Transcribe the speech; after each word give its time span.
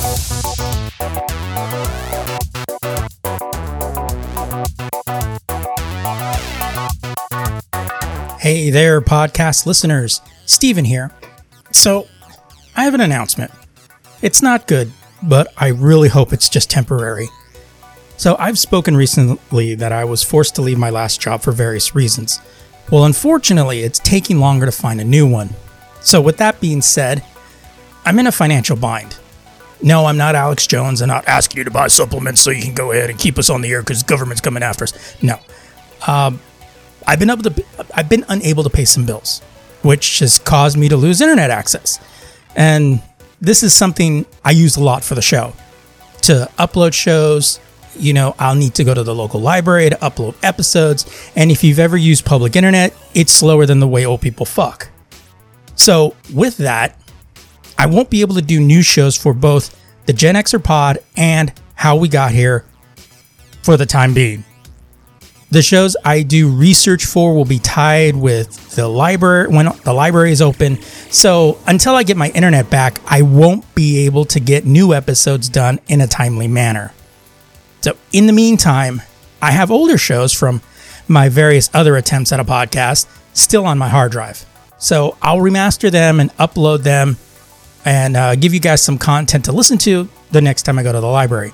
Hey 0.00 0.06
there, 8.70 9.02
podcast 9.02 9.66
listeners. 9.66 10.22
Steven 10.46 10.86
here. 10.86 11.10
So, 11.72 12.08
I 12.74 12.84
have 12.84 12.94
an 12.94 13.02
announcement. 13.02 13.50
It's 14.22 14.40
not 14.40 14.66
good, 14.66 14.90
but 15.22 15.52
I 15.58 15.68
really 15.68 16.08
hope 16.08 16.32
it's 16.32 16.48
just 16.48 16.70
temporary. 16.70 17.28
So, 18.16 18.36
I've 18.38 18.58
spoken 18.58 18.96
recently 18.96 19.74
that 19.74 19.92
I 19.92 20.06
was 20.06 20.22
forced 20.22 20.54
to 20.54 20.62
leave 20.62 20.78
my 20.78 20.88
last 20.88 21.20
job 21.20 21.42
for 21.42 21.52
various 21.52 21.94
reasons. 21.94 22.40
Well, 22.90 23.04
unfortunately, 23.04 23.80
it's 23.80 23.98
taking 23.98 24.40
longer 24.40 24.64
to 24.64 24.72
find 24.72 24.98
a 24.98 25.04
new 25.04 25.26
one. 25.26 25.50
So, 26.00 26.22
with 26.22 26.38
that 26.38 26.58
being 26.58 26.80
said, 26.80 27.22
I'm 28.06 28.18
in 28.18 28.26
a 28.26 28.32
financial 28.32 28.76
bind. 28.76 29.18
No, 29.82 30.06
I'm 30.06 30.16
not 30.16 30.34
Alex 30.34 30.66
Jones. 30.66 31.00
I'm 31.00 31.08
not 31.08 31.26
asking 31.26 31.58
you 31.58 31.64
to 31.64 31.70
buy 31.70 31.88
supplements 31.88 32.40
so 32.40 32.50
you 32.50 32.62
can 32.62 32.74
go 32.74 32.92
ahead 32.92 33.10
and 33.10 33.18
keep 33.18 33.38
us 33.38 33.48
on 33.48 33.62
the 33.62 33.70
air 33.70 33.80
because 33.80 34.02
government's 34.02 34.40
coming 34.40 34.62
after 34.62 34.84
us. 34.84 35.22
No. 35.22 35.38
Um, 36.06 36.40
I've 37.06 37.18
been 37.18 37.30
able 37.30 37.42
to 37.42 37.64
I've 37.94 38.08
been 38.08 38.24
unable 38.28 38.62
to 38.62 38.70
pay 38.70 38.84
some 38.84 39.06
bills, 39.06 39.40
which 39.82 40.18
has 40.18 40.38
caused 40.38 40.76
me 40.76 40.88
to 40.88 40.96
lose 40.96 41.20
internet 41.20 41.50
access. 41.50 41.98
And 42.54 43.02
this 43.40 43.62
is 43.62 43.74
something 43.74 44.26
I 44.44 44.50
use 44.50 44.76
a 44.76 44.82
lot 44.82 45.02
for 45.02 45.14
the 45.14 45.22
show. 45.22 45.54
To 46.22 46.50
upload 46.58 46.92
shows, 46.92 47.58
you 47.96 48.12
know, 48.12 48.34
I'll 48.38 48.54
need 48.54 48.74
to 48.74 48.84
go 48.84 48.92
to 48.92 49.02
the 49.02 49.14
local 49.14 49.40
library 49.40 49.88
to 49.88 49.96
upload 49.96 50.36
episodes, 50.42 51.06
and 51.34 51.50
if 51.50 51.64
you've 51.64 51.78
ever 51.78 51.96
used 51.96 52.24
public 52.24 52.54
internet, 52.54 52.94
it's 53.14 53.32
slower 53.32 53.64
than 53.66 53.80
the 53.80 53.88
way 53.88 54.04
old 54.04 54.20
people 54.20 54.44
fuck. 54.44 54.90
So, 55.74 56.14
with 56.32 56.58
that, 56.58 56.99
I 57.80 57.86
won't 57.86 58.10
be 58.10 58.20
able 58.20 58.34
to 58.34 58.42
do 58.42 58.60
new 58.60 58.82
shows 58.82 59.16
for 59.16 59.32
both 59.32 59.74
the 60.04 60.12
Gen 60.12 60.34
Xer 60.34 60.62
pod 60.62 60.98
and 61.16 61.50
How 61.74 61.96
We 61.96 62.10
Got 62.10 62.32
Here 62.32 62.66
for 63.62 63.78
the 63.78 63.86
time 63.86 64.12
being. 64.12 64.44
The 65.50 65.62
shows 65.62 65.96
I 66.04 66.20
do 66.20 66.54
research 66.54 67.06
for 67.06 67.34
will 67.34 67.46
be 67.46 67.58
tied 67.58 68.16
with 68.16 68.76
the 68.76 68.86
library 68.86 69.48
when 69.48 69.70
the 69.82 69.94
library 69.94 70.30
is 70.30 70.42
open. 70.42 70.82
So 71.08 71.56
until 71.66 71.94
I 71.94 72.02
get 72.02 72.18
my 72.18 72.28
internet 72.28 72.68
back, 72.68 73.00
I 73.06 73.22
won't 73.22 73.74
be 73.74 74.04
able 74.04 74.26
to 74.26 74.40
get 74.40 74.66
new 74.66 74.92
episodes 74.92 75.48
done 75.48 75.80
in 75.88 76.02
a 76.02 76.06
timely 76.06 76.48
manner. 76.48 76.92
So 77.80 77.96
in 78.12 78.26
the 78.26 78.34
meantime, 78.34 79.00
I 79.40 79.52
have 79.52 79.70
older 79.70 79.96
shows 79.96 80.34
from 80.34 80.60
my 81.08 81.30
various 81.30 81.70
other 81.72 81.96
attempts 81.96 82.30
at 82.30 82.40
a 82.40 82.44
podcast 82.44 83.06
still 83.32 83.64
on 83.64 83.78
my 83.78 83.88
hard 83.88 84.12
drive. 84.12 84.44
So 84.76 85.16
I'll 85.22 85.38
remaster 85.38 85.90
them 85.90 86.20
and 86.20 86.30
upload 86.32 86.82
them 86.82 87.16
and 87.84 88.16
uh, 88.16 88.34
give 88.36 88.54
you 88.54 88.60
guys 88.60 88.82
some 88.82 88.98
content 88.98 89.46
to 89.46 89.52
listen 89.52 89.78
to 89.78 90.08
the 90.30 90.40
next 90.40 90.62
time 90.62 90.78
I 90.78 90.82
go 90.82 90.92
to 90.92 91.00
the 91.00 91.06
library. 91.06 91.52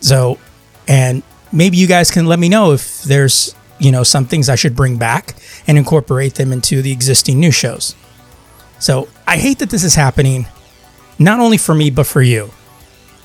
So, 0.00 0.38
and 0.86 1.22
maybe 1.52 1.76
you 1.76 1.86
guys 1.86 2.10
can 2.10 2.26
let 2.26 2.38
me 2.38 2.48
know 2.48 2.72
if 2.72 3.02
there's 3.02 3.54
you 3.78 3.92
know 3.92 4.02
some 4.02 4.24
things 4.26 4.48
I 4.48 4.54
should 4.54 4.74
bring 4.76 4.98
back 4.98 5.34
and 5.66 5.78
incorporate 5.78 6.34
them 6.34 6.52
into 6.52 6.82
the 6.82 6.92
existing 6.92 7.40
new 7.40 7.50
shows. 7.50 7.94
So 8.78 9.08
I 9.26 9.36
hate 9.36 9.58
that 9.58 9.70
this 9.70 9.84
is 9.84 9.94
happening, 9.94 10.46
not 11.18 11.40
only 11.40 11.58
for 11.58 11.74
me 11.74 11.90
but 11.90 12.06
for 12.06 12.22
you. 12.22 12.50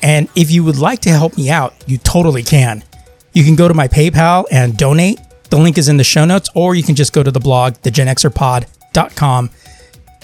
And 0.02 0.28
if 0.36 0.50
you 0.50 0.64
would 0.64 0.76
like 0.76 1.00
to 1.00 1.10
help 1.10 1.36
me 1.36 1.48
out, 1.48 1.74
you 1.86 1.96
totally 1.98 2.42
can. 2.42 2.84
You 3.32 3.42
can 3.42 3.56
go 3.56 3.68
to 3.68 3.74
my 3.74 3.88
PayPal 3.88 4.44
and 4.50 4.76
donate. 4.76 5.18
The 5.50 5.56
link 5.56 5.78
is 5.78 5.88
in 5.88 5.96
the 5.96 6.04
show 6.04 6.24
notes, 6.24 6.50
or 6.54 6.74
you 6.74 6.82
can 6.82 6.94
just 6.94 7.12
go 7.12 7.22
to 7.22 7.30
the 7.30 7.40
blog, 7.40 7.74
thegenxerpod.com. 7.74 9.50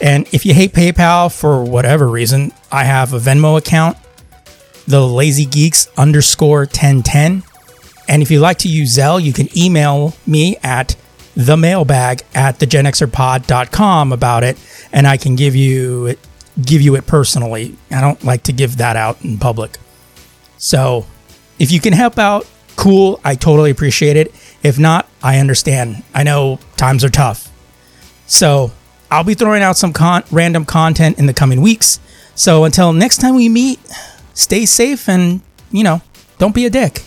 And 0.00 0.26
if 0.32 0.46
you 0.46 0.54
hate 0.54 0.72
PayPal 0.72 1.34
for 1.34 1.62
whatever 1.62 2.08
reason, 2.08 2.52
I 2.72 2.84
have 2.84 3.12
a 3.12 3.18
Venmo 3.18 3.58
account, 3.58 3.98
the 4.86 5.06
Lazy 5.06 5.44
Geeks 5.44 5.88
underscore 5.96 6.60
1010. 6.60 7.42
And 8.08 8.22
if 8.22 8.30
you'd 8.30 8.40
like 8.40 8.58
to 8.58 8.68
use 8.68 8.96
Zelle, 8.96 9.22
you 9.22 9.32
can 9.32 9.48
email 9.56 10.14
me 10.26 10.56
at 10.62 10.96
the 11.36 11.56
mailbag 11.56 12.22
at 12.34 12.58
thegenxerpod.com 12.58 14.12
about 14.12 14.42
it, 14.42 14.58
and 14.92 15.06
I 15.06 15.16
can 15.16 15.36
give 15.36 15.54
you 15.54 16.06
it, 16.06 16.18
give 16.60 16.82
you 16.82 16.96
it 16.96 17.06
personally. 17.06 17.76
I 17.90 18.00
don't 18.00 18.22
like 18.24 18.42
to 18.44 18.52
give 18.52 18.78
that 18.78 18.96
out 18.96 19.24
in 19.24 19.38
public. 19.38 19.78
So 20.58 21.06
if 21.58 21.70
you 21.70 21.80
can 21.80 21.92
help 21.92 22.18
out, 22.18 22.46
cool. 22.76 23.20
I 23.24 23.34
totally 23.34 23.70
appreciate 23.70 24.16
it. 24.16 24.34
If 24.62 24.78
not, 24.78 25.08
I 25.22 25.38
understand. 25.38 26.02
I 26.14 26.22
know 26.22 26.58
times 26.76 27.04
are 27.04 27.10
tough. 27.10 27.50
So 28.26 28.72
I'll 29.10 29.24
be 29.24 29.34
throwing 29.34 29.62
out 29.62 29.76
some 29.76 29.92
con- 29.92 30.24
random 30.30 30.64
content 30.64 31.18
in 31.18 31.26
the 31.26 31.34
coming 31.34 31.60
weeks. 31.60 31.98
So 32.34 32.64
until 32.64 32.92
next 32.92 33.18
time 33.18 33.34
we 33.34 33.48
meet, 33.48 33.80
stay 34.34 34.66
safe 34.66 35.08
and, 35.08 35.40
you 35.70 35.82
know, 35.82 36.00
don't 36.38 36.54
be 36.54 36.64
a 36.64 36.70
dick. 36.70 37.02